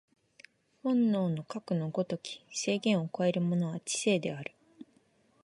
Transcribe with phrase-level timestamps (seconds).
[0.81, 4.55] 本能のかくの如き制限を超えるものは知性である。